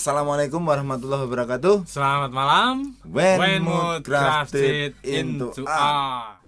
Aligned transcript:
Assalamualaikum 0.00 0.62
warahmatullahi 0.64 1.26
wabarakatuh. 1.26 1.84
Selamat 1.90 2.30
malam. 2.30 2.96
When 3.02 3.66
mood 3.66 4.06
crafted 4.06 4.94
into 5.02 5.66
art. 5.66 6.40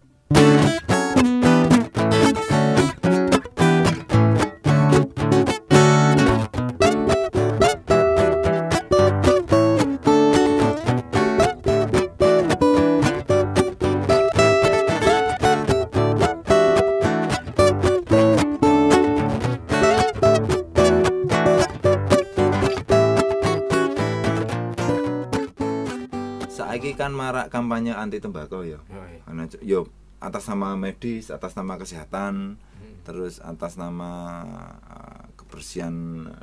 Marak 27.33 27.49
kampanye 27.49 27.93
anti 27.93 28.21
tembakau 28.21 28.61
ya. 28.61 28.77
C- 29.49 29.65
yo 29.65 29.89
atas 30.21 30.45
nama 30.47 30.77
medis, 30.77 31.33
atas 31.33 31.57
nama 31.57 31.75
kesehatan, 31.75 32.61
Hmm. 32.61 32.99
terus 33.03 33.41
atas 33.41 33.75
nama 33.75 34.43
uh, 34.85 35.25
kebersihan 35.35 35.95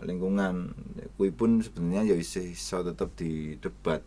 lingkungan. 0.02 0.74
Kuwi 1.14 1.30
pun 1.30 1.60
sebenarnya 1.60 2.10
ya 2.10 2.16
isih 2.16 2.50
iso 2.50 2.82
tetep 2.82 3.14
didebat. 3.14 4.02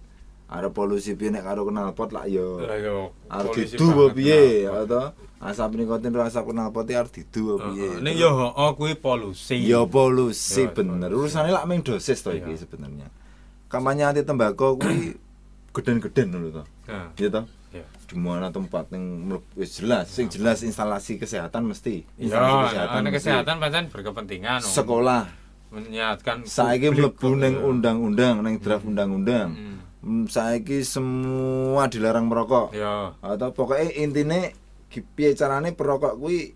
Ada 0.49 0.69
polusi 0.69 1.13
piye 1.13 1.31
nek 1.31 1.47
karo 1.47 1.65
knalpot 1.65 2.11
lah 2.11 2.27
yo. 2.27 2.61
Yo, 2.61 3.15
Arep 3.29 3.53
polisi 3.53 3.73
didu 3.73 4.11
piye 4.11 4.67
ya 4.67 4.85
to? 4.85 5.13
Asap 5.39 5.75
nikotin 5.75 6.13
ro 6.13 6.23
asap 6.23 6.45
knalpot 6.47 6.85
iki 6.85 6.93
arep 6.95 7.09
didu 7.11 7.57
piye. 7.59 8.01
Ning 8.01 8.17
yo 8.17 8.29
oh 8.51 8.71
kuwi 8.75 8.93
polusi. 8.95 9.57
Ya 9.63 9.81
polusi 9.85 10.63
Ya, 10.63 10.69
bener. 10.69 11.09
Urusane 11.09 11.49
lak 11.49 11.65
ming 11.65 11.81
dosis 11.81 12.21
to 12.21 12.31
iki 12.31 12.53
Iya. 12.53 12.61
sebenarnya. 12.61 13.09
Kampanye 13.69 14.05
anti 14.05 14.21
tembakau 14.23 14.77
kuwi 14.77 15.17
geden-geden 15.73 16.29
lho 16.31 16.49
to. 16.53 16.65
Nah, 16.87 17.09
Iya 17.17 17.29
to? 17.31 17.43
ya. 17.73 17.85
Di 18.05 18.15
mana 18.15 18.49
tempat 18.49 18.93
yang 18.93 19.05
wis 19.53 19.81
jelas, 19.81 20.09
sing 20.09 20.29
jelas 20.29 20.61
instalasi 20.61 21.17
kesehatan 21.17 21.65
mesti. 21.65 22.05
Ya, 22.15 22.29
Instalasi 22.29 22.77
ana 22.77 23.01
mesti. 23.03 23.17
kesehatan 23.17 23.55
pancen 23.57 23.85
berkepentingan. 23.89 24.61
Om. 24.61 24.69
Sekolah 24.69 25.23
menyehatkan 25.73 26.45
saiki 26.45 26.93
mlebu 26.93 27.17
kok, 27.17 27.33
ning 27.35 27.57
ya. 27.57 27.65
undang-undang, 27.65 28.35
ning 28.41 28.61
draft 28.61 28.85
undang-undang. 28.85 29.49
Hmm. 29.51 29.79
Hmm, 30.03 30.25
Saiki 30.27 30.83
semua 30.83 31.87
dilarang 31.87 32.27
merokok. 32.27 32.75
Ya. 32.75 33.15
Atau 33.23 33.55
pokoknya 33.55 33.95
intine 33.95 34.51
piye 34.91 35.33
carane 35.33 35.73
perokok 35.73 36.19
kuwi 36.19 36.53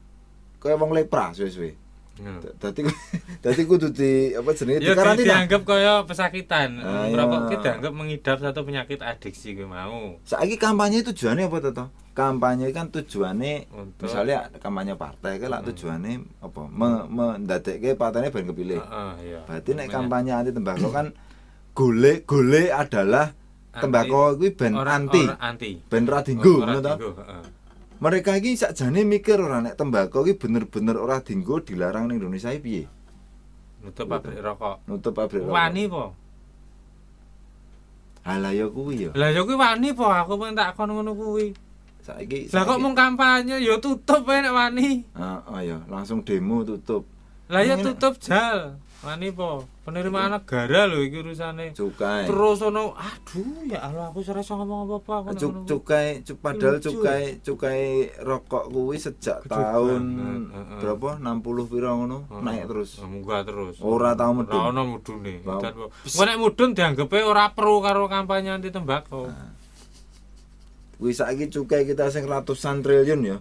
kaya 0.58 0.75
wong 0.75 0.91
lepra 0.91 1.30
suwe-suwe. 1.30 1.78
Ya. 2.17 2.33
Dadi 2.56 2.81
dadi 3.45 3.62
kudu 3.64 3.92
di 3.92 4.33
apa 4.33 4.50
jenenge 4.50 4.81
Ya 4.81 4.81
di, 4.81 4.89
dikarantina. 4.89 5.28
dianggap 5.28 5.62
kaya 5.62 5.95
pesakitan. 6.09 6.81
Ah, 6.81 7.05
Merokok 7.06 7.36
iya. 7.39 7.48
ki 7.48 7.56
dianggap 7.61 7.92
mengidap 7.92 8.36
satu 8.41 8.61
penyakit 8.64 9.00
adiksi 9.00 9.53
kuwi 9.53 9.69
mau. 9.69 10.17
Saiki 10.25 10.56
kampanye 10.56 11.05
tujuannya 11.05 11.45
apa 11.45 11.56
to? 11.61 11.86
Kampanye 12.17 12.73
kan 12.73 12.89
tujuannya 12.89 13.69
Untuk- 13.69 14.08
misalnya 14.08 14.48
kampanye 14.56 14.97
partai 14.97 15.36
kan 15.36 15.53
lah 15.53 15.61
tujuannya 15.61 16.41
apa? 16.41 16.62
Me, 16.67 16.89
mendadekke 17.06 17.92
partainya 17.92 18.33
ben 18.33 18.48
kepilih. 18.48 18.80
Heeh, 18.80 19.12
iya. 19.23 19.41
Berarti 19.45 19.70
nek 19.77 19.89
kampanye 19.92 20.33
anti 20.33 20.51
tembakau 20.51 20.89
kan 20.89 21.12
golek 21.73 22.25
golek 22.25 22.73
adalah 22.73 23.36
tembakau 23.70 24.33
kuwi 24.35 24.57
ben 24.57 24.73
anti, 24.73 25.20
anti. 25.36 25.70
ben 25.85 26.08
ra 26.08 26.24
dinggo 26.24 26.64
ngono 26.64 26.80
to. 26.80 26.95
heeh. 26.96 27.42
Mereka 27.96 28.36
iki 28.36 28.61
sakjane 28.61 29.08
mikir 29.08 29.40
ora 29.40 29.64
nek 29.64 29.80
tembakau 29.80 30.29
iki 30.29 30.36
bener-bener 30.36 31.01
ora 31.01 31.24
dinggo 31.24 31.64
dilarang 31.64 32.12
ning 32.12 32.20
Indonesia 32.20 32.52
iki 32.52 32.61
piye? 32.61 32.84
Nutup 33.80 34.05
pabrik 34.05 34.36
rokok. 34.45 34.77
Nutup 34.84 35.12
pabrik 35.17 35.48
rokok. 35.48 35.57
Wani 35.57 35.84
po. 35.89 36.05
Halah 38.27 38.52
ya 38.52 38.67
kuwi 38.68 39.08
ya. 39.08 39.11
Lah 39.17 39.33
ya 39.33 39.40
kuwi 39.46 39.56
wani 39.56 39.96
po, 39.96 40.11
aku 40.12 40.36
pengen 40.36 40.61
tak 40.61 40.77
kon 40.77 40.92
ngono 40.92 41.17
kuwi. 41.17 41.56
Saiki 42.05 42.52
Lah 42.52 42.68
kok 42.68 42.83
mung 42.83 42.92
kampanye 42.92 43.64
ya 43.64 43.80
tutup 43.80 44.29
ae 44.29 44.45
nek 44.45 44.52
wani. 44.52 45.06
Heeh 45.17 45.61
ya, 45.64 45.79
langsung 45.89 46.20
demo 46.20 46.67
tutup. 46.68 47.08
Lah 47.46 47.62
ya 47.62 47.79
tutup 47.79 48.18
jal. 48.18 48.80
Wani 48.96 49.30
po. 49.30 49.62
Penerimaan 49.86 50.34
negara 50.34 50.90
lho 50.90 50.98
iki 50.98 51.23
urusane. 51.23 51.70
Cukai. 51.70 52.27
Terus 52.27 52.58
ono 52.61 52.90
aduh 52.92 53.62
ya 53.62 53.86
Allah 53.86 54.11
aku 54.11 54.18
ora 54.27 54.42
iso 54.42 54.58
ngomong 54.58 54.90
apa-apa 54.90 55.30
aku 55.30 55.39
Cuk, 55.39 55.52
cukai 55.62 56.27
cu- 56.27 56.35
padahal 56.36 56.83
cukai 56.83 57.39
cukai 57.39 57.83
rokok 58.18 58.67
kuwi 58.67 58.98
sejak 58.98 59.46
Gede 59.46 59.52
tahun 59.52 60.02
banget, 60.11 60.42
heeh. 60.51 60.79
berapa 60.83 61.08
60 61.23 61.70
pira 61.70 61.90
ngono 61.95 62.18
naik 62.35 62.67
terus 62.67 62.98
munggah 62.98 63.46
terus. 63.46 63.79
Ora 63.79 64.18
tau 64.18 64.35
medun. 64.35 64.58
Ora 64.58 64.74
ono 64.74 64.83
mudune. 64.89 65.39
Kok 65.39 66.24
nek 66.27 66.39
mudun 66.40 66.74
dianggepe 66.74 67.23
ora 67.23 67.55
pro 67.55 67.79
karo 67.79 68.11
kampanye 68.11 68.51
anti 68.51 68.74
tembakau. 68.74 69.30
Nah. 69.30 69.55
kuwi 70.96 71.12
saiki 71.12 71.46
cukai 71.46 71.85
kita 71.85 72.08
sing 72.08 72.24
ratusan 72.24 72.80
triliun 72.80 73.20
ya 73.23 73.36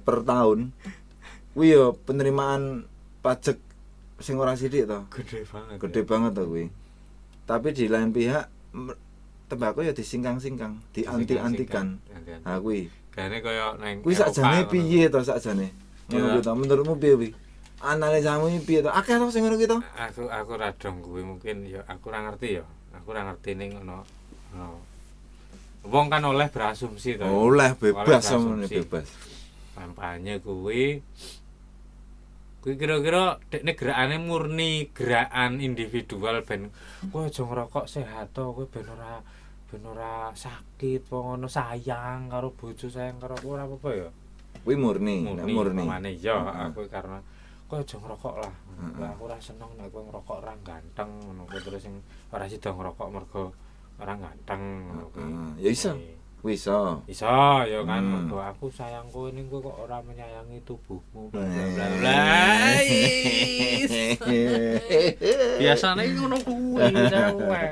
per 0.00 0.24
tahun 0.24 0.72
kuwi 1.54 1.70
ya 1.70 1.94
penerimaan 1.96 2.84
pajak 3.20 3.56
sing 4.18 4.36
ora 4.36 4.54
sithik 4.54 4.84
to 4.84 5.00
Gede 5.12 5.42
banget. 5.44 5.76
gede 5.80 6.00
banget 6.02 6.32
to 6.32 6.44
kuwi 6.44 6.66
tapi 7.44 7.68
di 7.70 7.86
lain 7.86 8.10
pihak 8.10 8.46
tembakau 9.44 9.80
ya 9.80 9.90
disingkang-singkang 9.90 10.80
dianti-antikan 10.92 11.98
nah 12.42 12.58
kuwi 12.58 12.90
Kayaknya 13.10 13.38
kaya 13.40 13.66
neng 13.78 14.02
kuwi 14.02 14.10
sakjane 14.12 14.58
ngono. 14.60 14.70
piye 14.70 15.06
to 15.06 15.18
sakjane 15.20 15.70
ngono 16.04 16.18
Ya. 16.20 16.32
kuwi 16.32 16.42
to 16.42 16.52
menurutmu 16.52 16.94
piye 16.96 17.14
kuwi 17.14 17.30
analisamu 17.80 18.50
piye 18.60 18.80
to 18.80 18.90
akeh 18.90 19.14
to 19.14 19.30
sing 19.30 19.42
ngono 19.42 19.54
kuwi 19.54 19.68
to 19.68 19.78
Aku 19.94 20.26
aku 20.26 20.52
ra 20.54 20.74
dong 20.74 20.98
kuwi 20.98 21.22
mungkin 21.22 21.62
ya 21.64 21.80
aku 21.84 22.08
ora 22.08 22.24
ngerti 22.24 22.58
ya. 22.58 22.64
Aku 22.92 23.10
ora 23.10 23.22
ngerti 23.24 23.54
ning 23.54 23.70
ono 23.76 24.02
ono 24.50 24.82
Wong 25.84 26.08
kan 26.08 26.24
oleh 26.24 26.48
berasumsi 26.48 27.14
to. 27.14 27.28
oleh 27.28 27.76
bebas 27.76 28.02
berasumsi. 28.24 28.72
bebas 28.80 29.06
Kampanye 29.74 30.40
kuwi 30.40 31.04
kuwi 32.64 32.80
kira-kira 32.80 33.36
dekne 33.52 33.76
gerakane 33.76 34.16
murni 34.16 34.88
gerakan 34.96 35.60
individual 35.60 36.40
ben 36.48 36.72
kowe 37.12 37.28
aja 37.28 37.44
ngerokok 37.44 37.84
sehat 37.84 38.32
to 38.32 38.56
kowe 38.56 38.64
ben 38.64 38.88
ora 38.88 39.20
ben 39.68 39.84
ora 39.84 40.32
sakit 40.32 41.04
po 41.04 41.28
ngono 41.28 41.44
sayang 41.44 42.32
karo 42.32 42.56
bojo 42.56 42.88
sayang 42.88 43.20
karo 43.20 43.36
ora 43.44 43.68
apa-apa 43.68 43.88
ya. 43.92 44.08
kuwi 44.64 44.80
murni 44.80 45.28
nek 45.28 45.44
murni 45.44 45.84
Pamane 45.84 46.16
ya 46.16 46.40
aku 46.40 46.88
karena 46.88 47.20
kowe 47.68 47.84
aja 47.84 48.00
ngerokok 48.00 48.34
lah. 48.40 48.54
Heeh. 48.80 49.12
Aku 49.12 49.28
ora 49.28 49.36
seneng 49.44 49.68
nek 49.76 49.92
kowe 49.92 50.00
ngerokok 50.08 50.36
ora 50.40 50.56
ganteng 50.64 51.10
ngono 51.20 51.44
terus 51.60 51.84
sing 51.84 52.00
ora 52.32 52.48
sida 52.48 52.72
ngerokok 52.72 53.08
mergo 53.12 53.52
ora 54.00 54.16
ganteng 54.16 54.88
ngono. 54.88 55.04
Ya 55.60 55.68
iso. 55.68 55.92
Iso 56.44 57.00
Iso 57.08 57.24
ya 57.64 57.80
kan 57.82 58.04
Hmm. 58.04 58.28
mergo 58.28 58.36
aku 58.38 58.68
sayang 58.68 59.08
kowe 59.08 59.32
ning 59.32 59.48
kowe 59.48 59.64
kok 59.64 59.76
ora 59.80 59.96
menyayangi 60.00 60.60
tubuhmu. 60.62 61.32
Bla 61.32 61.40
Eh. 61.40 61.48
bla 61.48 61.86
bla. 61.88 61.96
bla. 61.96 62.14
Biasane 65.60 66.02
ngono 66.12 66.36
kuwi 66.40 66.84
cewek. 67.12 67.70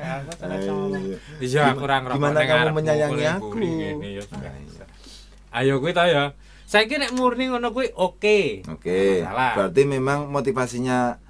Iya 1.41 1.63
aku 1.71 1.85
ora 1.85 1.97
ngerokok. 2.01 2.17
Gimana 2.17 2.41
kamu 2.43 2.69
menyayangi 2.75 3.25
aku? 3.29 3.47
ya 3.61 4.23
sudah. 4.25 4.53
Ayo 5.53 5.75
kuwi 5.79 5.93
ta 5.93 6.09
ya. 6.09 6.33
Saiki 6.65 6.97
nek 6.97 7.13
murni 7.13 7.53
ngono 7.53 7.69
kuwi 7.71 7.93
oke. 7.93 8.65
Oke, 8.65 9.21
Salah. 9.21 9.53
berarti 9.53 9.83
memang 9.85 10.33
motivasinya 10.33 11.21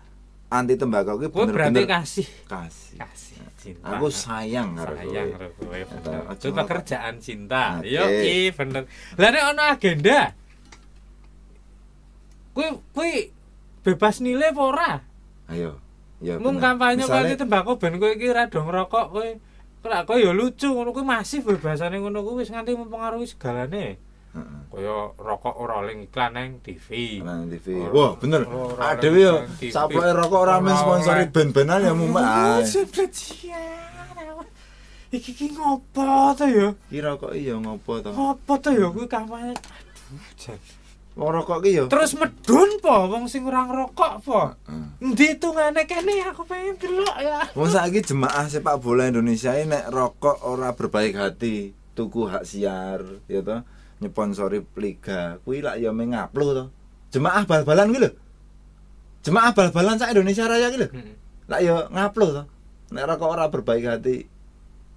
anti 0.46 0.78
tembakau 0.78 1.18
kuwi 1.18 1.26
bener-bener 1.50 1.90
kasih. 1.90 2.28
kasih. 2.46 2.98
Kasih 3.02 3.31
cinta. 3.62 3.86
Aku 3.94 4.10
sayang 4.10 4.74
karo 4.74 4.98
sayang 4.98 5.30
karo 5.38 5.46
kowe. 5.54 5.78
Itu 5.78 6.48
ngapa. 6.50 6.58
pekerjaan 6.66 7.14
cinta. 7.22 7.78
Oke. 7.78 7.94
Yo 7.94 8.02
i 8.10 8.50
bener. 8.50 8.82
Lah 9.14 9.28
nek 9.30 9.44
ono 9.54 9.62
agenda. 9.62 10.20
Kuwi 12.52 12.68
kuwi 12.92 13.12
bebas 13.86 14.18
nilai 14.18 14.50
apa 14.50 14.62
ora? 14.62 14.92
Ayo. 15.48 15.78
Ya. 16.18 16.38
Mung 16.42 16.58
kampanye 16.58 17.02
Misalnya- 17.06 17.34
anti 17.34 17.40
tembakau 17.40 17.78
ben 17.78 17.96
kowe 18.02 18.10
iki 18.10 18.28
ra 18.34 18.50
dong 18.50 18.66
ngerokok 18.66 19.06
kowe. 19.14 19.28
Kok 19.82 19.90
kowe 20.06 20.18
ya 20.18 20.30
lucu 20.34 20.68
ngono 20.70 20.90
kuwi 20.90 21.06
masih 21.06 21.46
bebasane 21.46 22.02
ngono 22.02 22.26
kuwi 22.26 22.42
wis 22.42 22.50
nganti 22.50 22.74
mempengaruhi 22.74 23.26
segalane. 23.30 23.96
Heeh. 24.32 24.60
Kaya 24.72 25.12
rokok 25.20 25.54
ora 25.60 25.84
oleh 25.84 26.08
iklan 26.08 26.32
nang 26.32 26.56
TV. 26.64 27.20
Nang 27.20 27.52
TV. 27.52 27.76
Wah, 27.92 28.16
bener. 28.16 28.48
Adewe 28.80 29.20
yo 29.20 29.34
sapoke 29.68 30.08
rokok 30.08 30.40
ora 30.48 30.56
men 30.56 30.72
Ora 30.72 30.80
sponsori 30.80 31.24
ben-benan 31.28 31.84
ya 31.84 31.92
mumpet. 31.92 32.24
Ah, 32.24 32.64
Iki 35.12 35.32
ki 35.36 35.46
ngopo 35.52 36.32
to 36.32 36.48
ya? 36.48 36.72
Ki 36.88 36.98
rokok 37.04 37.36
iya 37.36 37.52
ngopo 37.60 38.00
to? 38.00 38.16
Ngopo 38.16 38.56
to 38.64 38.72
ya 38.72 38.88
kuwi 38.88 39.04
kampanye? 39.04 39.52
Aduh, 39.52 40.24
jan. 40.40 40.56
Wong 41.12 41.28
rokok 41.36 41.60
ki 41.60 41.70
yo. 41.76 41.84
Terus 41.92 42.16
medun 42.16 42.80
po 42.80 43.12
wong 43.12 43.28
sing 43.28 43.44
ora 43.44 43.68
ngerokok 43.68 44.14
po. 44.24 44.56
Endi 45.04 45.36
hitungane 45.36 45.84
kene 45.84 46.24
aku 46.32 46.48
pengen 46.48 46.80
delok 46.80 47.16
ya. 47.20 47.44
Wong 47.52 47.68
saiki 47.68 48.00
jemaah 48.00 48.48
sepak 48.48 48.80
bola 48.80 49.04
Indonesia 49.04 49.52
ini 49.52 49.76
nek 49.76 49.92
rokok 49.92 50.48
ora 50.48 50.72
berbaik 50.72 51.12
hati, 51.12 51.76
tuku 51.92 52.32
hak 52.32 52.48
siar, 52.48 53.04
ya 53.28 53.44
toh, 53.44 53.60
nyponsori 54.02 54.58
liga, 54.76 55.38
kuwi 55.46 55.62
lak 55.62 55.78
ya 55.78 55.94
mengaplo 55.94 56.46
to. 56.52 56.64
Jemaah 57.14 57.46
bal-balan 57.46 57.94
kuwi 57.94 58.02
lho. 58.02 58.10
Jemaah 59.22 59.54
bal-balan 59.54 59.96
sak 59.96 60.10
Indonesia 60.10 60.50
Raya 60.50 60.68
ki 60.68 60.78
lho. 60.82 60.88
Heeh. 60.90 61.14
Lak 61.46 61.60
ya 61.62 61.74
ngaplo 61.88 62.26
to. 62.34 62.42
Nek 62.92 63.04
rokok 63.08 63.30
ora 63.30 63.46
berbaik 63.48 63.86
hati 63.86 64.26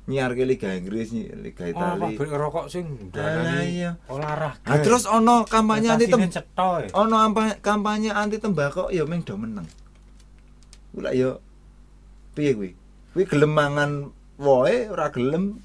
nyiarke 0.05 0.45
Liga 0.45 0.69
Inggris, 0.75 1.09
Liga 1.15 1.65
Oh, 1.65 1.71
Italia. 1.71 2.01
pabrik 2.13 2.29
rokok 2.29 2.65
sing 2.69 2.85
Alah, 2.85 3.09
darani 3.09 3.65
iya. 3.73 3.91
olahraga. 4.05 4.61
Nah, 4.67 4.77
terus 4.83 5.09
ono 5.09 5.45
kampanye 5.49 5.89
anti 5.89 6.05
tem 6.05 6.21
ya. 6.21 6.41
ono 6.93 7.15
ampa- 7.17 7.57
kampanye 7.61 8.13
anti 8.13 8.37
tembakau 8.37 8.93
ya 8.93 9.01
meng 9.09 9.25
do 9.25 9.33
meneng. 9.33 9.65
Kuwi 10.93 11.01
lak 11.01 11.13
ya 11.17 11.29
piye 12.37 12.51
kuwi? 12.53 12.69
Kuwi 13.17 13.23
gelem 13.25 13.51
mangan 13.55 13.91
woe 14.37 14.75
ora 14.93 15.09
gelem 15.09 15.57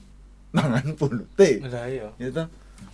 mangan 0.56 0.87
pulute. 0.96 1.60
Lah 1.66 1.84
iya. 1.90 2.08
Ya 2.16 2.28
toh? 2.32 2.46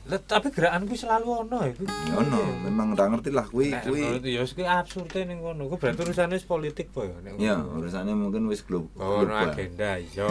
Lah, 0.06 0.22
tapi 0.22 0.54
gerakan 0.54 0.86
kuwi 0.86 0.94
selalu 0.94 1.26
ono 1.42 1.66
ya 1.66 1.72
kuwi. 1.74 1.86
Ya 1.90 2.14
ono, 2.14 2.38
memang 2.62 2.94
ora 2.94 3.10
ngerti 3.10 3.30
lah 3.34 3.46
kuwi 3.46 3.74
kuwi. 3.74 4.22
ya 4.22 4.46
kuwi 4.46 4.62
absurd 4.62 5.10
ning 5.26 5.42
ngono. 5.42 5.66
Kuwi 5.66 5.78
berarti 5.82 6.00
urusannya 6.06 6.38
wis 6.38 6.46
politik 6.46 6.94
po 6.94 7.02
ya 7.02 7.18
Ya, 7.36 7.58
urusannya 7.58 8.14
mungkin 8.14 8.46
wis 8.46 8.62
glob. 8.62 8.86
Oh, 8.94 9.20
ono 9.20 9.34
global. 9.34 9.50
agenda 9.50 9.98
iya. 9.98 10.30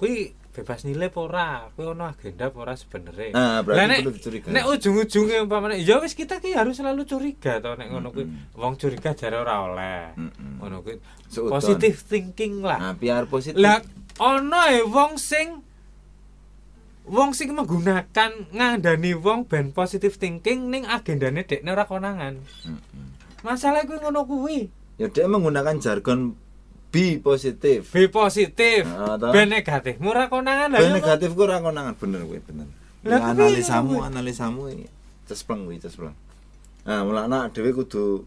Kuwi 0.00 0.32
bebas 0.50 0.82
nilai 0.82 1.12
apa 1.12 1.20
ora? 1.20 1.48
Kuwi 1.76 1.86
ono 1.86 2.08
agenda 2.08 2.48
apa 2.48 2.56
ora 2.56 2.72
sebenere? 2.72 3.36
Nah, 3.36 3.60
berarti 3.60 3.84
nek- 3.84 4.00
perlu 4.00 4.12
dicurigai. 4.16 4.50
Nek 4.50 4.64
ujung-ujungnya 4.66 5.38
umpamane 5.44 5.76
ya 5.76 6.00
wis 6.00 6.16
kita 6.16 6.40
ki 6.40 6.56
harus 6.56 6.80
selalu 6.80 7.04
curiga 7.04 7.60
to 7.60 7.76
nek 7.76 7.92
ngono 7.92 8.08
kuwi. 8.10 8.24
Wong 8.56 8.80
curiga 8.80 9.12
jare 9.12 9.36
ora 9.36 9.60
oleh. 9.60 10.16
Ngono 10.56 10.80
kuwi 10.80 10.96
positive 11.52 12.00
thinking 12.00 12.64
lah. 12.64 12.80
Nah, 12.80 12.92
biar 12.96 13.28
positif. 13.28 13.60
Lah 13.60 13.76
ono 14.16 14.60
e 14.66 14.80
wong 14.82 15.20
sing 15.20 15.60
wong 17.10 17.34
sing 17.34 17.50
menggunakan 17.50 18.30
ngandani 18.54 19.18
wong 19.18 19.42
ben 19.50 19.74
positive 19.74 20.14
thinking 20.14 20.70
ning 20.70 20.86
agendane 20.86 21.42
dekne 21.42 21.74
ora 21.74 21.84
konangan. 21.90 22.38
Masalah 23.42 23.82
kuwi 23.82 23.98
ngono 23.98 24.22
kuwi. 24.30 24.70
Ya 24.94 25.10
dia 25.10 25.26
menggunakan 25.26 25.82
jargon 25.82 26.38
B 26.90 27.18
positif. 27.18 27.90
B 27.90 28.06
positif, 28.10 28.86
Ah, 28.86 29.18
toh. 29.18 29.30
B 29.34 29.46
negatif. 29.46 29.98
Murah 29.98 30.30
konangan 30.30 30.70
lah. 30.70 30.78
B 30.78 30.86
ya, 30.86 30.94
negatif 30.94 31.34
ku 31.34 31.46
ora 31.46 31.58
konangan 31.58 31.98
bener 31.98 32.22
kuwi 32.26 32.38
bener. 32.42 32.66
Lah, 33.02 33.32
analisamu, 33.32 33.98
kuwi. 33.98 34.06
analisamu 34.06 34.62
iki 34.70 34.86
cespleng 35.26 35.66
kuwi 35.66 35.82
cespleng. 35.82 36.14
Nah, 36.86 37.02
mulane 37.02 37.50
dhewe 37.50 37.74
kudu 37.74 38.22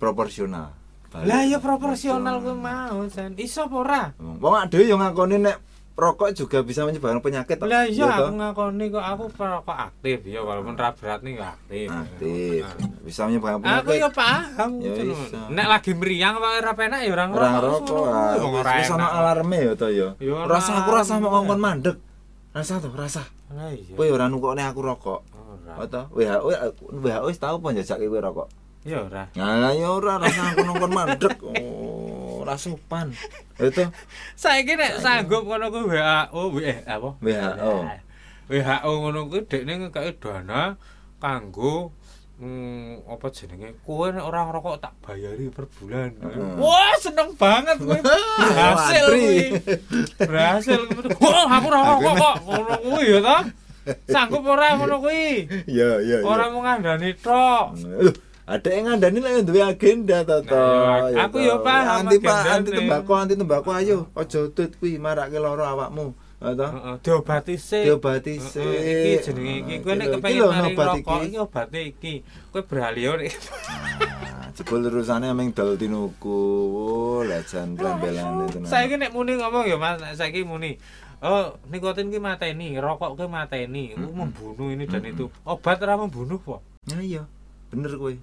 proporsional. 0.00 0.72
Lah 1.12 1.42
ya 1.44 1.60
proporsional 1.60 2.40
kuwi 2.40 2.56
mau, 2.56 3.04
San. 3.12 3.36
Iso 3.36 3.68
apa 3.68 3.76
ora? 3.76 4.02
Wong 4.16 4.54
dhewe 4.68 4.84
yo 4.88 4.96
ngakoni 4.96 5.40
nek 5.40 5.67
rokok 5.98 6.30
juga 6.30 6.62
bisa 6.62 6.86
menyebabkan 6.86 7.18
penyakit. 7.18 7.58
Lah 7.58 7.82
Ya 7.82 7.82
iya 7.84 8.06
toh? 8.06 8.30
aku 8.30 8.34
ngakoni 8.36 8.86
kok 8.86 9.02
aku 9.02 9.24
perokok 9.28 9.74
aktif 9.74 10.18
ya 10.22 10.40
walaupun 10.40 10.72
ra 10.72 10.94
berat 10.94 11.20
nih 11.20 11.34
ya 11.34 11.50
aktif. 11.50 11.88
aktif. 11.90 12.62
Bisa 13.02 13.26
menyebabkan 13.26 13.58
Aku 13.76 13.90
penyakit. 13.90 13.98
ya 13.98 14.08
paham 14.08 14.70
Ya 14.78 14.92
iso. 14.94 15.38
Nek 15.50 15.66
lagi 15.66 15.90
meriang 15.92 16.38
apa 16.38 16.48
ora 16.56 16.72
penak 16.72 17.00
ya 17.02 17.10
ora 17.10 17.24
ngerokok. 17.26 18.06
ora 18.38 18.72
Wis 18.78 18.88
ana 18.88 19.06
alarme 19.12 19.58
ya 19.60 19.72
to 19.74 19.88
ya. 19.90 20.08
Ya, 20.16 20.38
Rasa 20.46 20.70
aku 20.78 20.90
rasa 20.92 21.18
mau 21.18 21.34
ngongkon 21.34 21.58
mandek. 21.58 21.96
Rasa 22.48 22.78
tuh, 22.78 22.94
rasa. 22.94 23.26
Lah 23.50 23.68
iya. 23.68 23.92
Kowe 23.92 24.06
ora 24.06 24.26
nukokne 24.26 24.62
aku 24.62 24.80
rokok. 24.80 25.20
Ora. 25.34 25.72
Oh 25.76 25.86
to, 25.86 26.02
WHO 26.14 26.48
WHO 26.94 27.26
wis 27.26 27.36
tau 27.36 27.58
apa 27.58 27.70
njajake 27.70 28.06
kowe 28.06 28.22
rokok. 28.22 28.48
Ya 28.86 29.02
ora. 29.02 29.26
Nah, 29.34 29.74
ya 29.74 29.90
ora 29.90 30.16
rasa 30.16 30.54
aku 30.54 30.62
nongkon 30.62 30.90
mandek. 30.90 31.34
Oh, 32.48 32.56
ora 32.56 32.56
sopan. 32.56 33.12
Itu 33.60 33.84
Saiki 34.32 34.72
nek 34.72 35.04
sanggup 35.04 35.44
ngono 35.44 35.68
kuwi 35.68 36.00
WHO 36.00 36.42
eh 36.64 36.80
apa? 36.88 37.20
WHO. 37.20 37.74
WHO 38.48 38.90
ngono 39.04 39.20
kuwi 39.28 39.44
dekne 39.44 39.72
ngekeki 39.84 40.16
dana 40.16 40.80
kanggo 41.20 41.92
Hmm, 42.38 43.02
apa 43.10 43.34
jenenge? 43.34 43.74
Kowe 43.82 44.14
nek 44.14 44.22
ora 44.22 44.46
ngerokok 44.46 44.78
tak 44.78 44.94
bayari 45.02 45.50
per 45.50 45.66
bulan. 45.66 46.14
Heeh. 46.22 46.54
Wah, 46.62 46.94
seneng 47.02 47.34
banget 47.34 47.82
kowe. 47.82 47.98
Berhasil 48.38 49.04
kuwi. 49.10 49.38
Berhasil. 50.22 50.80
Wah, 51.18 51.50
aku 51.50 51.66
ora 51.66 51.78
ngerokok 51.82 52.14
kok. 52.14 52.36
Ngono 52.46 52.74
kuwi 52.78 53.04
ya 53.10 53.18
ta? 53.26 53.38
Sanggup 54.06 54.46
ora 54.46 54.78
ngono 54.78 55.02
kuwi? 55.02 55.50
ya 55.66 55.98
ya 55.98 56.22
Ora 56.22 56.46
mau 56.54 56.62
ngandani 56.62 57.10
tok. 57.18 57.74
Ada 58.48 58.68
yang 58.72 58.84
ngandani 58.88 59.18
lah 59.20 59.30
yang 59.36 59.44
duwe 59.44 59.60
agenda 59.60 60.24
to 60.24 60.40
to. 60.48 60.56
Nah, 60.56 61.12
iya, 61.12 61.28
aku 61.28 61.36
ya 61.36 61.60
toh. 61.60 61.68
paham 61.68 62.08
Anti 62.08 62.16
pak, 62.16 62.40
anti 62.48 62.70
tembakau, 62.72 63.14
anti 63.20 63.34
tembakau 63.36 63.72
ayo. 63.76 64.08
Ojo 64.16 64.40
tut 64.56 64.72
kuwi 64.80 64.96
marake 64.96 65.36
lara 65.36 65.76
awakmu. 65.76 66.16
To. 66.40 66.54
Heeh, 66.56 66.94
diobati 67.04 67.60
sik. 67.60 67.84
Diobati 67.84 68.40
sik. 68.40 68.64
Iki 68.64 69.12
jenenge 69.20 69.52
iki. 69.60 69.74
Kowe 69.84 69.94
nek 70.00 70.06
kepengin 70.16 70.48
mari 70.48 70.72
rokok 70.72 70.96
iki. 70.96 71.26
iki 71.28 71.38
obate 71.44 71.80
iki. 71.92 72.14
Kowe 72.48 72.62
beralih 72.64 73.20
nek 73.20 73.36
Nah, 73.98 74.48
jebul 74.56 74.80
urusane 74.86 75.28
meng 75.36 75.52
dol 75.52 75.76
tinuku. 75.76 76.40
Oh, 76.72 77.20
lajan 77.28 77.76
plambelan 77.76 78.48
itu. 78.48 78.64
Saiki 78.64 78.96
nek 78.96 79.12
muni 79.12 79.36
ngomong 79.36 79.68
ya 79.68 79.76
Mas, 79.76 80.00
saiki 80.16 80.40
muni. 80.46 80.80
Oh, 81.20 81.58
nikotin 81.68 82.08
ki 82.08 82.22
mateni, 82.22 82.78
rokok 82.78 83.18
ki 83.18 83.26
mateni, 83.26 83.92
Mm-mm. 83.98 84.14
membunuh 84.14 84.70
ini 84.70 84.86
dan 84.86 85.02
itu. 85.04 85.26
Obat 85.42 85.82
ora 85.82 85.98
membunuh 85.98 86.38
kok. 86.38 86.62
Nah, 86.88 87.02
iya. 87.02 87.26
Bener 87.68 87.92
kowe. 87.98 88.14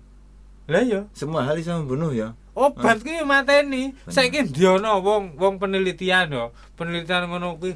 Lah 0.66 0.82
iya. 0.82 1.02
Semua 1.14 1.46
hal 1.46 1.62
bisa 1.62 1.78
membunuh 1.78 2.10
ya. 2.10 2.34
Obat 2.56 3.04
ki 3.04 3.22
mateni. 3.28 3.94
Saiki 4.08 4.50
ndiono 4.50 5.04
wong 5.04 5.36
wong 5.38 5.60
penelitian 5.62 6.32
yo. 6.32 6.46
Penelitian 6.80 7.28
ngono 7.30 7.60
kuwi 7.60 7.76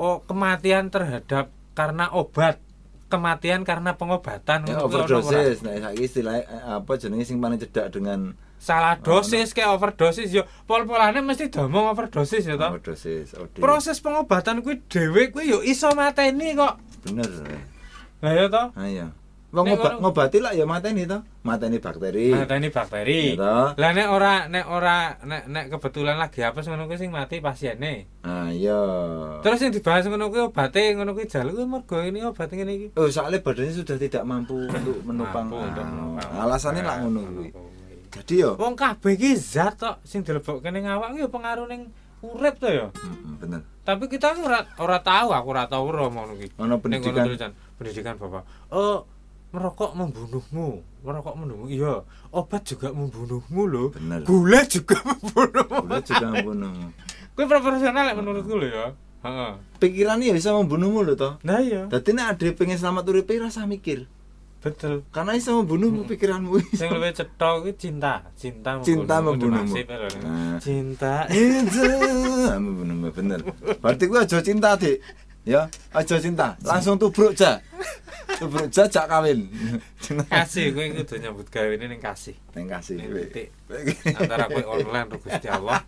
oh 0.00 0.24
kematian 0.24 0.88
terhadap 0.88 1.52
karena 1.76 2.10
obat, 2.10 2.58
kematian 3.06 3.62
karena 3.62 3.94
pengobatan 3.94 4.66
Ya, 4.66 4.82
kuwi 4.82 4.98
overdosis. 4.98 5.62
Nah, 5.62 5.78
saiki 5.78 6.08
istilahnya 6.08 6.42
eh, 6.48 6.62
apa 6.80 6.92
jenenge 6.98 7.28
sing 7.28 7.38
paling 7.38 7.60
cedak 7.60 7.94
dengan 7.94 8.34
Salah 8.58 8.98
dosis 8.98 9.54
kayak 9.54 9.78
overdosis 9.78 10.34
yo. 10.34 10.42
Pol-polane 10.66 11.22
mesti 11.22 11.46
domong 11.46 11.94
overdosis 11.94 12.42
ya 12.42 12.58
toh. 12.58 12.74
overdosis. 12.74 13.38
OD. 13.38 13.62
Proses 13.62 14.02
pengobatan 14.02 14.66
kuwi 14.66 14.82
dhewe 14.90 15.30
kuwi 15.30 15.54
yo 15.54 15.62
iso 15.62 15.94
mateni 15.94 16.58
kok. 16.58 16.74
bener. 17.06 17.30
Lah 18.18 18.32
ya 18.34 18.50
toh. 18.50 18.74
Ah 18.74 18.90
iya. 18.90 19.14
Wong 19.48 19.64
ngobat 19.64 19.96
ngobati 19.96 20.44
lah 20.44 20.52
ya 20.52 20.68
mateni 20.68 21.08
to. 21.08 21.24
Mateni 21.40 21.80
bakteri. 21.80 22.36
Mateni 22.36 22.68
bakteri. 22.68 23.32
Iya 23.32 23.40
toh. 23.40 23.68
Lah 23.80 23.90
nek 23.96 24.08
ora 24.12 24.44
nek 24.44 24.66
ora 24.68 25.16
nek 25.24 25.48
nek 25.48 25.64
kebetulan 25.72 26.20
lagi 26.20 26.44
apes 26.44 26.68
ngono 26.68 26.84
kuwi 26.84 27.00
sing 27.00 27.08
mati 27.08 27.40
pasiene. 27.40 28.20
Ah 28.20 28.52
iya. 28.52 28.76
Terus 29.40 29.64
yang 29.64 29.72
dibahas 29.72 30.04
ngono 30.04 30.28
kuwi 30.28 30.52
obate 30.52 30.92
ngono 30.92 31.16
kuwi 31.16 31.32
jalu 31.32 31.56
kuwi 31.56 31.64
mergo 31.64 31.96
ini 32.04 32.20
obat 32.28 32.52
ngene 32.52 32.72
iki. 32.76 32.86
Oh, 33.00 33.08
soalnya 33.08 33.40
badannya 33.40 33.72
sudah 33.72 33.96
tidak 33.96 34.22
mampu 34.28 34.68
untuk 34.68 35.00
menopang. 35.08 35.48
Mampu 35.48 35.64
untuk 35.64 35.80
Ah, 35.80 35.88
menopang. 35.96 36.28
Alasannya 36.44 36.82
lah 36.84 36.96
ngono 37.08 37.20
kuwi. 37.40 37.50
Jadi 38.12 38.34
yo. 38.44 38.50
Wong 38.60 38.76
kabeh 38.76 39.16
iki 39.16 39.32
zat 39.32 39.80
tok 39.80 39.96
sing 40.04 40.28
dilebokke 40.28 40.68
ning 40.68 40.84
awak 40.84 41.16
yo 41.16 41.32
pengaruh 41.32 41.64
ning 41.64 41.88
urip 42.20 42.60
to 42.60 42.68
yo. 42.68 42.92
Mm, 43.00 43.34
bener. 43.40 43.60
Tapi 43.80 44.12
kita 44.12 44.36
ora 44.36 44.60
ora 44.76 45.00
tahu, 45.00 45.32
aku 45.32 45.48
ora 45.56 45.64
tahu 45.64 45.88
ora 45.88 46.04
ngono 46.04 46.36
kuwi. 46.36 46.52
Ono 46.60 46.76
pendidikan 46.84 47.24
pendidikan 47.80 48.20
Bapak. 48.20 48.44
Oh, 48.76 49.08
merokok 49.48 49.96
membunuhmu. 49.96 50.68
Merokok 51.00 51.34
membunuhmu. 51.36 51.64
Iya, 51.68 52.04
obat 52.30 52.62
juga 52.64 52.92
membunuhmu 52.92 53.62
loh. 53.64 53.88
bener. 53.90 54.20
Gula 54.24 54.60
juga 54.68 54.96
membunuhmu. 55.08 55.78
Gula 55.88 55.98
juga 56.02 56.26
membunuh. 56.32 56.72
Kuwi 57.32 57.46
proporsional 57.46 58.02
lek 58.08 58.16
menurutku 58.18 58.54
lho 58.56 58.68
ya. 58.68 58.86
Heeh. 59.18 59.50
Pikirannya 59.78 60.30
ya 60.30 60.34
bisa 60.34 60.50
membunuhmu 60.52 61.00
loh 61.02 61.14
toh. 61.14 61.32
Nah 61.42 61.58
iya, 61.58 61.86
Dadi 61.86 62.10
nek 62.12 62.36
ade 62.36 62.52
pengen 62.52 62.76
selamat 62.76 63.08
uripe 63.08 63.34
rasa 63.38 63.64
mikir. 63.64 64.06
betul. 64.58 65.06
Karena 65.14 65.38
bisa 65.38 65.54
membunuhmu 65.54 66.02
pikiranmu. 66.04 66.50
Sing 66.74 66.90
luwih 66.90 67.14
cetha 67.14 67.62
kuwi 67.62 67.78
cinta, 67.78 68.26
cinta 68.34 68.82
Cinta 68.82 69.22
membunuhmu. 69.22 69.70
Lho. 69.70 70.08
Nah. 70.18 70.58
Cinta. 70.58 71.30
Itu 71.30 71.78
membunuhmu 72.58 73.08
bener. 73.14 73.40
Berarti 73.78 74.04
gue 74.04 74.18
aja 74.18 74.42
cinta, 74.42 74.74
Dik. 74.74 74.98
Ya, 75.48 75.64
aja 75.96 76.20
cinta. 76.20 76.60
Langsung 76.60 77.00
tubruk 77.00 77.32
ja. 77.32 77.64
Tubruk 78.36 78.68
ja 78.68 78.84
jak 78.84 79.08
kawin. 79.08 79.48
Kasih 80.28 80.76
kowe 80.76 80.84
kudu 80.92 81.16
nyambut 81.24 81.48
gawe 81.48 81.72
ini 81.72 81.96
kasih. 81.96 82.36
Neng 82.52 82.68
kasih. 82.68 83.00
Titik. 83.00 83.48
Antara 84.20 84.44
kowe 84.52 84.76
online 84.76 85.08
karo 85.08 85.16
Gusti 85.24 85.48
Allah. 85.48 85.80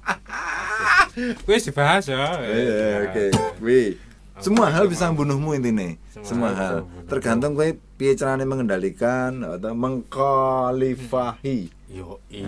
Kowe 1.45 1.53
wis 1.53 1.69
dibahas 1.69 2.09
ya. 2.09 2.41
Iya, 2.41 3.05
oke. 3.05 3.25
Wih. 3.61 4.01
Semua 4.41 4.73
hal 4.73 4.89
bisa 4.89 5.13
membunuhmu 5.13 5.53
intinya. 5.53 5.93
Semua 6.09 6.25
Semua 6.25 6.51
hal. 6.57 6.89
Tergantung 7.05 7.53
kowe 7.53 7.69
piye 8.01 8.17
carane 8.17 8.49
mengendalikan 8.49 9.45
atau 9.45 9.77
mengkalifahi. 9.77 11.69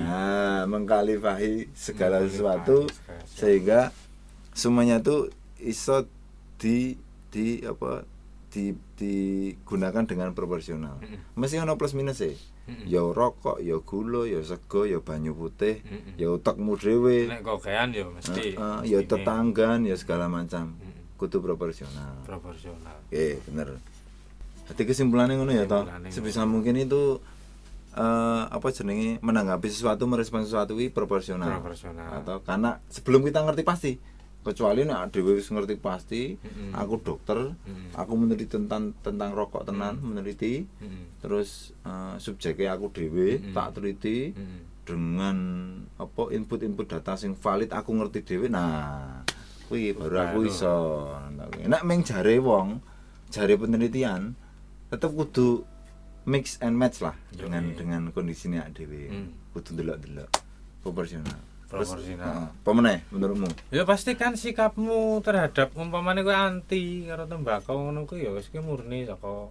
Nah, 0.00 0.64
mengkalifahi 0.64 1.68
segala 1.76 2.24
sesuatu 2.24 2.88
segala 2.88 3.20
sesuatu. 3.20 3.36
sehingga 3.36 3.92
semuanya 4.56 5.04
tuh 5.04 5.28
iso 5.60 6.08
di 6.62 6.94
di 7.34 7.58
apa 7.66 8.06
di 8.54 8.70
digunakan 8.94 10.06
dengan 10.06 10.30
proporsional. 10.36 11.02
Mm-mm. 11.02 11.34
Mesti 11.34 11.58
ono 11.58 11.74
plus 11.74 11.96
minus 11.98 12.22
e. 12.22 12.38
Mm-mm. 12.62 12.86
Ya 12.86 13.02
rokok, 13.02 13.58
ya 13.58 13.82
gula, 13.82 14.22
ya 14.30 14.38
sego, 14.46 14.86
ya 14.86 15.02
banyu 15.02 15.34
putih, 15.34 15.82
Mm-mm. 15.82 16.14
ya 16.14 16.30
utekmu 16.30 16.78
dhewe. 16.78 17.26
nek 17.26 17.42
kokean 17.42 17.90
ya 17.90 18.06
mesti 18.06 18.54
Heeh, 18.54 18.78
ya 18.86 19.02
mestine. 19.02 19.10
tetanggan, 19.10 19.78
ya 19.82 19.96
segala 19.98 20.30
macam. 20.30 20.78
Mm-mm. 20.78 21.18
Kudu 21.18 21.42
proporsional. 21.42 22.22
proporsional 22.22 22.98
Oke, 23.10 23.42
bener. 23.50 23.82
Jadi 24.70 24.82
kesimpulannya 24.86 25.38
ngono 25.42 25.52
ya 25.54 25.66
toh. 25.66 25.86
Sebisa 26.14 26.46
mungkin 26.46 26.78
itu 26.78 27.18
eh 27.92 28.42
apa 28.48 28.72
jenenge 28.72 29.20
menanggapi 29.20 29.68
sesuatu 29.68 30.08
merespon 30.08 30.46
sesuatu 30.46 30.78
itu 30.78 30.94
proporsional. 30.94 31.58
Proporsional. 31.60 32.22
Atau 32.22 32.40
karena 32.46 32.78
sebelum 32.88 33.26
kita 33.26 33.42
ngerti 33.42 33.62
pasti 33.66 33.92
kecuali 34.42 34.82
nek 34.82 35.14
dhewe 35.14 35.38
wis 35.38 35.46
ngerti 35.48 35.78
pasti, 35.78 36.34
Mm-mm. 36.34 36.74
aku 36.74 36.98
dokter, 36.98 37.54
Mm-mm. 37.54 37.94
aku 37.94 38.12
meneliti 38.18 38.50
tentang 38.50 38.90
tentang 38.98 39.30
rokok 39.38 39.62
tenan, 39.62 40.02
meneliti 40.02 40.66
Mm-mm. 40.66 41.22
terus 41.22 41.70
eh, 41.86 42.18
subjeknya 42.18 42.74
aku 42.74 42.90
dhewe 42.90 43.38
Mm-mm. 43.38 43.54
tak 43.54 43.78
teliti 43.78 44.34
Mm-mm. 44.34 44.60
dengan 44.82 45.36
apa 45.94 46.34
input-input 46.34 46.90
data 46.90 47.14
sing 47.14 47.38
valid 47.38 47.70
aku 47.70 47.94
ngerti 47.94 48.26
dhewe 48.26 48.50
nah 48.50 49.22
kuwi 49.70 49.94
baru 49.94 50.16
aku 50.18 50.38
iso 50.50 50.74
nek 51.70 51.86
meng 51.86 52.02
jare 52.02 52.36
wong 52.42 52.82
jare 53.30 53.54
penelitian 53.54 54.34
tetep 54.90 55.14
kudu 55.14 55.62
mix 56.26 56.58
and 56.58 56.74
match 56.74 56.98
lah 56.98 57.14
dengan 57.30 57.70
iya. 57.70 57.78
dengan 57.78 58.02
kondisinya 58.10 58.66
dhewe 58.74 59.06
Hmm. 59.06 59.30
kudu 59.54 59.78
delok-delok 59.78 60.28
proporsional 60.82 61.38
Proporsional. 61.72 62.52
meneh 62.68 62.98
menurutmu 63.08 63.48
Ya 63.68 63.82
pasti 63.82 64.12
kan 64.12 64.34
sikapmu 64.34 65.18
terhadap 65.20 65.72
umpamane 65.72 66.20
kowe 66.20 66.30
anti 66.30 67.04
karo 67.04 67.24
tembakau 67.24 67.80
ngono 67.80 68.04
kuwi 68.04 68.24
ya 68.24 68.30
wis 68.30 68.52
murni 68.54 69.02
saka 69.02 69.48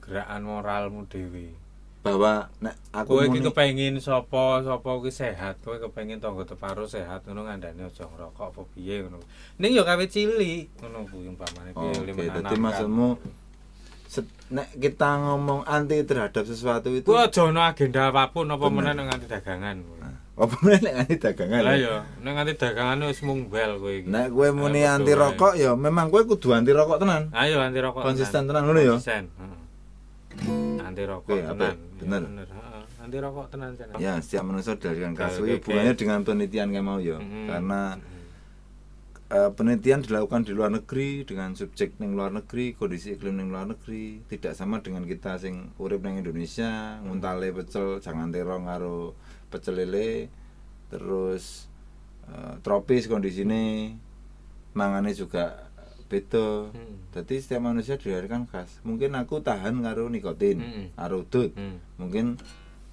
gerakan 0.00 0.42
moralmu 0.42 1.08
dhewe. 1.08 1.56
bahwa 2.04 2.52
nek 2.60 2.76
aku 2.92 3.16
Kowe 3.16 3.24
iki 3.24 3.40
muni- 3.40 3.46
kepengin 3.48 3.96
sapa 3.96 4.60
sapa 4.60 4.90
kuwi 4.94 5.08
sehat, 5.08 5.56
kowe 5.64 5.80
kepengin 5.80 6.20
tangga 6.20 6.44
teparo 6.44 6.84
sehat 6.84 7.24
ngono 7.24 7.48
ngandani 7.48 7.80
aja 7.80 8.04
ngerokok 8.04 8.52
apa 8.52 8.60
piye 8.70 9.00
ngono. 9.00 9.24
Ning 9.56 9.72
ya 9.72 9.80
kawe 9.82 10.04
cilik 10.04 10.68
ngono 10.78 11.08
kuwi 11.08 11.32
umpamane 11.32 11.72
piye 11.72 11.92
Oke, 11.96 12.12
menanamkan. 12.12 12.44
jadi 12.44 12.56
maksudmu 12.60 13.08
set- 14.04 14.36
nek 14.46 14.68
kita 14.76 15.10
ngomong 15.16 15.64
anti 15.64 16.04
terhadap 16.04 16.44
sesuatu 16.44 16.92
itu 16.92 17.08
aja 17.08 17.48
ana 17.48 17.72
agenda 17.72 18.12
apa 18.12 18.28
pun 18.28 18.52
apa 18.52 18.66
meneh 18.68 18.92
nek 18.92 19.04
nganti 19.08 19.26
dagangan. 19.26 19.76
Apa 20.34 20.54
meneh 20.66 20.80
nek 20.82 20.94
anti 20.98 21.14
dagangan 21.14 21.60
Lah 21.62 21.74
ya? 21.74 21.86
ya, 21.86 21.94
nek 22.18 22.32
nganti 22.34 22.52
dagangan 22.58 23.06
wis 23.06 23.20
mung 23.22 23.46
bel 23.46 23.78
kowe 23.78 23.92
iki. 23.92 24.10
Nek 24.10 24.34
kowe 24.34 24.48
muni 24.50 24.82
Ayo, 24.82 24.90
anti 24.98 25.12
rokok 25.14 25.54
ya 25.54 25.70
memang 25.78 26.10
kowe 26.10 26.22
kudu 26.26 26.50
anti 26.50 26.74
rokok 26.74 26.98
tenan. 26.98 27.30
Ayo 27.30 27.62
anti 27.62 27.78
rokok. 27.78 28.02
Konsisten 28.02 28.44
tenan 28.44 28.66
ngono 28.66 28.80
ya? 28.82 28.98
Konsisten. 28.98 29.24
heeh. 29.30 30.82
Anti 30.82 31.02
rokok 31.06 31.30
tenan. 31.30 31.54
Ya, 31.54 31.98
bener. 32.02 32.22
Anti 32.98 33.16
rokok 33.20 33.46
tenan 33.48 33.70
tenan. 33.78 33.94
Ya, 33.96 34.18
setiap 34.18 34.42
manusia 34.42 34.74
dari 34.74 34.98
kasus 35.14 35.38
Oke, 35.38 35.54
oke. 35.54 35.70
hubungannya 35.70 35.94
dengan 35.94 36.18
penelitian 36.26 36.68
kayak 36.72 36.82
mau 36.82 36.98
ya. 36.98 37.20
Mm-mm. 37.22 37.46
Karena 37.46 37.80
eh, 39.30 39.50
penelitian 39.54 40.04
dilakukan 40.04 40.44
di 40.44 40.52
luar 40.52 40.72
negeri 40.72 41.24
dengan 41.24 41.56
subjek 41.56 41.96
ning 42.00 42.12
luar 42.12 42.32
negeri, 42.34 42.76
kondisi 42.76 43.16
iklim 43.16 43.40
ning 43.40 43.48
luar 43.48 43.70
negeri, 43.70 44.20
tidak 44.28 44.52
sama 44.52 44.80
dengan 44.84 45.04
kita 45.08 45.40
sing 45.40 45.72
urip 45.80 46.04
ning 46.04 46.20
Indonesia, 46.20 47.00
nguntale 47.00 47.54
pecel 47.54 48.02
jangan 48.04 48.28
terong 48.34 48.68
karo 48.68 49.16
pecel 49.48 49.80
lele. 49.80 50.28
Terus 50.92 51.66
eh, 52.28 52.54
tropis 52.60 53.08
kondisine 53.08 53.96
mangane 54.74 55.14
juga 55.14 55.70
beda. 56.10 56.68
Mm. 56.70 56.94
Jadi 57.14 57.34
setiap 57.40 57.62
manusia 57.64 57.94
dilahirkan 57.96 58.44
khas. 58.50 58.82
Mungkin 58.84 59.16
aku 59.16 59.40
tahan 59.40 59.80
karo 59.80 60.10
nikotin, 60.12 60.60
Mm-mm. 60.60 60.86
karo 60.98 61.24
udut. 61.24 61.54
Hmm. 61.54 61.78
Mungkin 61.98 62.36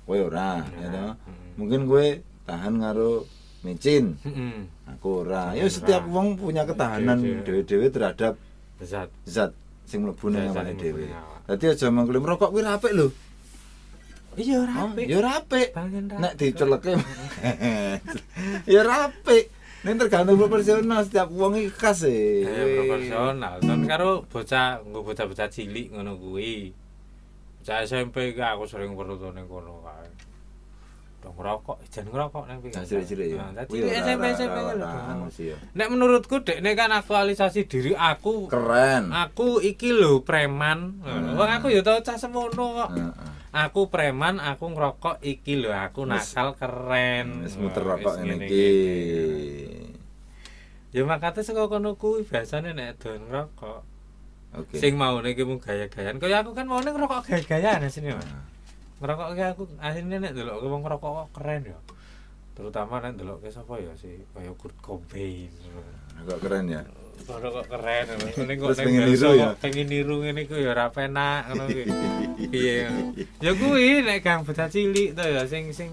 kowe 0.07 0.17
ora, 0.17 0.61
ya 0.79 0.87
toh. 0.89 1.13
mm. 1.17 1.57
Mungkin 1.59 1.81
kowe 1.89 2.07
tahan 2.47 2.79
karo 2.81 3.25
micin, 3.61 4.17
Heeh. 4.25 4.65
aku 4.89 5.21
ora. 5.25 5.53
Ya 5.53 5.69
setiap 5.69 6.05
wong 6.09 6.37
punya 6.37 6.65
ketahanan 6.65 7.21
dhewe-dhewe 7.45 7.93
terhadap 7.93 8.33
Zat. 8.81 9.13
zat 9.29 9.53
sing 9.85 10.01
mlebu 10.01 10.33
Zat-zat 10.33 10.49
awake 10.49 10.73
yang 10.73 10.79
dhewe. 10.81 11.05
Dadi 11.45 11.65
aja 11.69 11.87
mengklaim 11.93 12.25
rokok 12.25 12.49
kuwi 12.49 12.65
apik 12.65 12.93
lho. 12.97 13.07
Iya 14.39 14.63
ora 14.63 14.73
apik. 14.87 15.05
ya 15.11 15.15
ora 15.21 15.31
apik. 15.43 15.67
Nek 16.17 16.33
diceleke 16.39 16.93
ya 18.71 18.77
ora 18.81 18.95
apik. 19.11 19.45
Nek 19.81 19.93
tergantung 19.97 20.37
proporsional 20.37 21.01
setiap 21.05 21.27
wong 21.29 21.57
iki 21.57 21.69
khas 21.73 22.05
e. 22.07 22.45
Ya 22.47 22.63
proporsional. 22.81 23.55
Kan 23.61 23.79
karo 23.85 24.23
bocah 24.25 24.81
nggo 24.81 25.05
bocah-bocah 25.05 25.49
cilik 25.51 25.93
ngono 25.93 26.17
kuwi. 26.17 26.71
Bocah 27.61 27.85
SMP 27.85 28.33
iki 28.33 28.41
aku 28.41 28.65
sering 28.65 28.97
weruh 28.97 29.19
ning 29.35 29.45
kono 29.45 29.85
kae. 29.85 30.09
Dong 31.21 31.37
ngerokok, 31.37 31.77
jan 31.93 32.05
ngerokok 32.09 32.43
nang 32.49 32.57
pinggir. 32.65 32.81
Nah, 32.81 32.85
cilik-cilik 32.89 33.27
ya. 33.29 33.45
Nah, 33.53 33.63
Kuwi 33.69 33.77
cilik 33.77 33.93
ora- 33.93 34.01
SMP 34.01 34.23
SMP 34.33 34.57
anu 34.57 35.27
sih 35.29 35.45
ya. 35.53 35.57
Nek 35.77 35.87
menurutku 35.93 36.35
dekne 36.41 36.73
kan 36.73 36.89
aktualisasi 36.89 37.69
diri 37.69 37.93
aku. 37.93 38.49
Keren. 38.49 39.13
Aku 39.13 39.61
iki 39.61 39.93
lho 39.93 40.25
preman. 40.25 40.97
Hmm. 41.05 41.37
Wong 41.37 41.49
aku 41.61 41.69
ya 41.69 41.85
tau 41.85 42.01
cah 42.01 42.17
semono 42.17 42.65
kok. 42.73 42.89
Heeh. 42.97 43.13
Aku 43.51 43.91
preman, 43.93 44.41
aku 44.41 44.73
ngerokok 44.73 45.21
iki 45.21 45.61
lho 45.61 45.69
aku 45.69 46.09
nakal 46.09 46.57
keren. 46.57 47.45
Wis 47.45 47.53
muter 47.61 47.85
Wah, 47.85 48.01
rokok 48.01 48.13
ngene 48.17 48.45
iki. 48.49 48.69
Ya 50.91 51.05
makanya 51.07 51.45
saka 51.45 51.69
kono 51.69 51.95
kuwi 51.95 52.25
biasane 52.25 52.73
nek 52.73 52.97
don 52.97 53.29
ngerokok. 53.29 53.79
Oke. 54.51 54.75
Sing 54.75 54.97
mau 54.99 55.21
iki 55.23 55.45
mung 55.45 55.61
gaya-gayaan. 55.61 56.19
Kaya 56.19 56.43
aku 56.43 56.51
kan 56.51 56.67
mau 56.67 56.81
ngerokok 56.83 57.29
gaya-gayaan 57.29 57.87
asine, 57.87 58.11
Mas. 58.11 58.25
Nah, 58.27 58.43
Ngerokok 59.01 59.27
ki 59.33 59.43
aku 59.43 59.63
asine 59.81 60.21
nek 60.21 60.31
delok 60.31 60.61
wong 60.61 60.85
ngerokok 60.85 61.11
kok 61.11 61.29
keren 61.33 61.61
ya. 61.65 61.77
Terutama 62.53 63.01
nek 63.01 63.17
delok 63.17 63.41
ke 63.41 63.49
sapa 63.49 63.75
ya 63.75 63.89
si 63.97 64.21
kaya 64.29 64.53
Kurt 64.53 64.77
Cobain. 64.77 65.49
Agak 66.21 66.37
keren 66.37 66.69
ya. 66.69 66.81
Kok 67.21 67.65
keren. 67.65 68.05
Ngene 68.37 68.53
kok 68.55 68.77
pengen 68.77 69.01
niru 69.03 69.29
ya? 69.33 69.49
kok 69.51 69.59
Pengen 69.59 69.87
niru 69.89 70.15
ngene 70.21 70.45
ku 70.45 70.53
ya 70.53 70.69
ora 70.69 70.87
penak 70.89 71.49
ngono 71.49 71.63
kuwi. 71.65 71.85
Piye. 72.47 72.77
Ya 73.41 73.51
kuwi 73.51 74.05
nek 74.05 74.21
gang 74.21 74.45
bocah 74.45 74.69
cilik 74.69 75.11
to 75.11 75.23
ya 75.23 75.43
sing 75.45 75.73
sing 75.73 75.89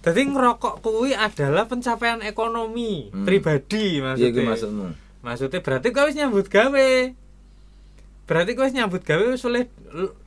Dadi 0.00 0.24
ngerokok 0.24 0.80
kuwi 0.80 1.12
adalah 1.12 1.66
pencapaian 1.66 2.22
ekonomi 2.22 3.10
Hmm. 3.10 3.26
pribadi 3.26 3.98
Piye 3.98 4.00
maksudnya. 4.00 4.32
ki 4.32 4.48
maksudmu? 4.48 4.86
Maksudnya 5.20 5.60
berarti 5.60 5.88
kau 5.90 6.08
wis 6.08 6.16
nyambut 6.16 6.46
gawe. 6.46 6.90
Berarti 8.24 8.50
kau 8.54 8.64
wis 8.64 8.72
nyambut 8.72 9.02
gawe 9.02 9.20
wis 9.28 9.44
oleh 9.44 9.68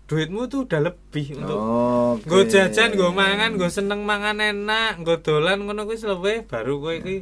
duitmu 0.04 0.52
tuh 0.52 0.68
udah 0.68 0.82
lebih 0.84 1.26
untuk 1.40 1.58
Oh, 1.58 2.20
nggo 2.20 2.40
jajan, 2.46 2.92
nggo 2.94 3.16
mangan, 3.16 3.56
nggo 3.56 3.68
seneng 3.72 4.04
mangan 4.04 4.38
enak, 4.38 5.00
nggo 5.00 5.16
dolan 5.24 5.64
ngono 5.64 5.88
kuwi 5.88 5.98
luwih 6.04 6.40
baru 6.46 6.84
kowe 6.84 6.94
iki. 7.00 7.18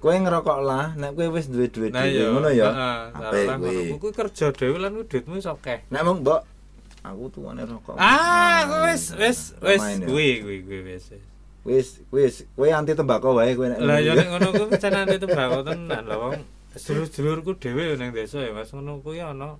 Kowe 0.00 0.16
ngerokok 0.16 0.58
lah, 0.64 0.92
nek 0.96 1.16
kowe 1.16 1.26
wis 1.32 1.48
duwe 1.48 1.68
duit 1.68 1.92
Nah 1.92 2.04
dhewe 2.04 2.20
ya, 2.20 2.26
ngono 2.32 2.48
ya. 2.52 2.68
kuwi. 3.16 3.44
ngono. 3.48 3.96
Kuwi 4.00 4.12
kerja 4.12 4.46
dhewe 4.52 4.76
lan 4.78 4.92
duitmu 5.00 5.34
wis 5.40 5.48
akeh. 5.48 5.84
Nek 5.88 6.00
mong 6.04 6.20
mbok 6.20 6.40
aku 7.00 7.22
tuane 7.32 7.62
rokok. 7.64 7.96
Ah, 7.96 8.68
kuwi 8.68 8.80
wis 8.92 9.04
wis 9.16 9.38
wis 9.64 9.80
Main 9.80 9.98
ya. 10.00 10.06
kuwi 10.08 10.28
kuwi 10.44 10.56
kuwi 10.64 10.80
wis. 10.92 11.04
wis. 11.12 11.24
Wis 11.64 11.88
wis 12.12 12.34
kowe 12.56 12.68
anti 12.68 12.92
tembakau 12.92 13.36
wae 13.36 13.56
kowe 13.56 13.68
nek. 13.68 13.80
Lah 13.80 13.96
ya 14.00 14.12
ngono 14.16 14.52
kuwi 14.52 14.66
pancen 14.76 15.08
itu 15.08 15.24
tembakau 15.24 15.60
tenan 15.64 16.04
lho 16.04 16.16
wong 16.20 16.36
sedulur-sedulurku 16.76 17.56
dhewe 17.58 17.96
ning 17.96 18.12
desa 18.12 18.44
ya 18.44 18.52
Mas 18.52 18.70
ngono 18.76 19.00
kuwi 19.00 19.24
ana 19.24 19.56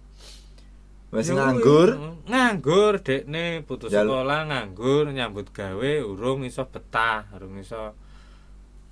Ya 1.11 1.35
nganggur. 1.35 1.89
kuwi, 1.99 2.11
nganggur 2.31 2.93
dekne 3.03 3.67
putus 3.67 3.91
Jal- 3.91 4.07
sekolah 4.07 4.47
nganggur 4.47 5.11
nyambut 5.11 5.51
gawe 5.51 5.93
urung 6.07 6.47
iso 6.47 6.63
betah 6.71 7.27
urung 7.35 7.59
iso 7.59 7.99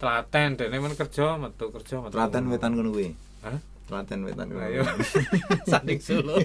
telaten. 0.02 0.58
Dekne 0.58 0.82
men 0.82 0.98
kerja 0.98 1.38
metu 1.38 1.70
kerja 1.70 2.02
metu 2.02 2.18
Telaten 2.18 2.50
wetan 2.50 2.74
ngono 2.74 2.90
kuwi. 2.90 3.14
Hah? 3.46 3.54
Telaten 3.86 4.26
wetan 4.26 4.50
ngono. 4.50 4.66
ayo. 4.66 4.82
sadik 5.70 6.02
solo. 6.02 6.42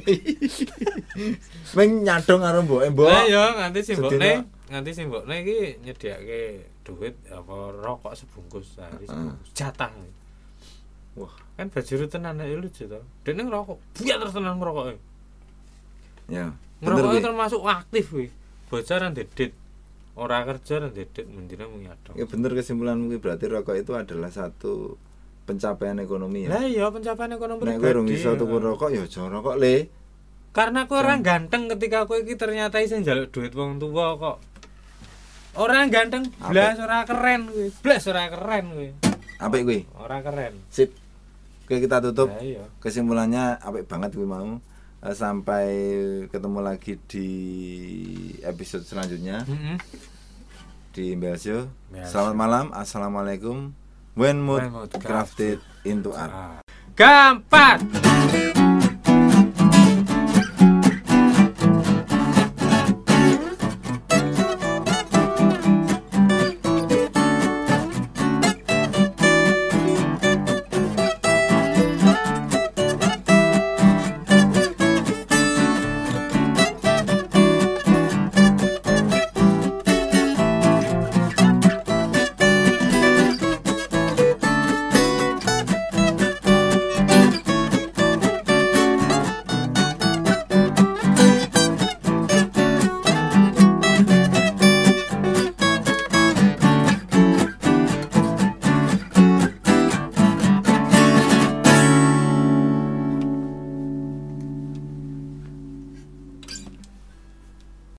Meng 1.77 2.06
nyadong 2.06 2.42
karo 2.46 2.60
mboke 2.62 2.88
mbok. 2.94 3.10
lah 3.10 3.25
yo 3.25 3.44
nganti 3.58 3.80
simbokne 3.82 4.13
Sedina- 4.13 4.46
nganti 4.70 4.92
simbokne 4.94 5.36
iki 5.42 5.58
nyediake 5.82 6.42
duit 6.86 7.18
apa 7.34 7.53
rokok 7.74 8.13
sebungkus 8.13 8.77
sehari 8.77 9.10
sebungkus 9.10 9.50
jatah. 9.58 9.89
Wah, 11.13 11.34
kan 11.58 11.70
bajuru 11.74 12.06
tenan 12.06 12.38
ya 12.38 12.53
lucu 12.53 12.86
to. 12.86 13.01
Dekne 13.25 13.50
ngerokok 13.50 13.77
biar 13.98 14.22
terus 14.22 14.38
tenan 14.38 14.62
ngerokok 14.62 15.12
ya. 16.30 16.53
Kuwi. 16.84 17.24
termasuk 17.24 17.63
aktif 17.63 18.12
kuwi 18.12 18.27
bocah 18.68 18.98
nang 19.00 19.15
dedet 19.15 19.56
ora 20.20 20.44
kerja 20.44 20.84
nang 20.84 20.92
dedet 20.92 21.25
mendina 21.30 21.70
mung 21.70 21.88
Ya 22.13 22.25
bener 22.27 22.51
kesimpulanmu 22.53 23.13
kuwi 23.13 23.20
berarti 23.24 23.46
rokok 23.48 23.75
itu 23.80 23.92
adalah 23.96 24.30
satu 24.30 25.00
pencapaian 25.44 26.00
ekonomi 26.00 26.48
ya. 26.48 26.50
Lah 26.56 26.63
iya 26.65 26.88
pencapaian 26.88 27.36
ekonomi 27.36 27.68
Nek 27.68 27.77
kowe 27.80 27.89
urung 27.92 28.08
pribadi, 28.08 28.24
iso 28.24 28.32
ya. 28.36 28.39
tuku 28.39 28.56
rokok 28.60 28.89
ya 28.96 29.03
aja 29.03 29.22
rokok 29.27 29.56
le. 29.60 29.75
Karena 30.56 30.88
kowe 30.88 30.98
orang 31.03 31.20
ganteng 31.22 31.68
ketika 31.68 32.08
kowe 32.08 32.18
iki 32.20 32.36
ternyata 32.39 32.80
iso 32.80 32.96
njaluk 32.96 33.30
duit 33.32 33.53
wong 33.53 33.80
tua 33.80 34.15
kok. 34.15 34.38
Orang 35.53 35.94
ganteng 35.94 36.24
blas 36.50 36.80
ora 36.80 37.03
keren 37.06 37.51
kowe. 37.51 37.65
Blas 37.84 38.03
ora 38.08 38.24
keren 38.32 38.65
kowe. 38.72 38.88
Apik 39.44 39.62
kuwi. 39.68 39.80
Ora 40.00 40.18
keren. 40.24 40.53
Sip. 40.72 40.96
Oke 41.68 41.80
kita 41.84 42.00
tutup. 42.00 42.32
Lah 42.32 42.44
iya. 42.44 42.63
Kesimpulannya 42.80 43.60
apik 43.60 43.84
banget 43.86 44.15
kuwi 44.15 44.27
mau. 44.27 44.60
Eh, 45.03 45.12
sampai 45.12 45.67
ketemu 46.31 46.63
lagi 46.63 46.95
di 47.12 47.27
episode 48.39 48.88
selanjutnya 48.88 49.43
Mm-mm. 49.43 49.75
di 50.95 51.12
Mbelsio. 51.19 51.67
Mbelsio. 51.91 52.07
Selamat 52.07 52.36
malam. 52.39 52.65
Assalamualaikum. 52.72 53.75
When 54.15 54.39
mood 54.39 54.63
When 54.63 54.72
mood 54.72 54.95
crafted 55.03 55.60
into 55.83 56.15
art. 56.15 56.63
Gampang. 56.95 57.83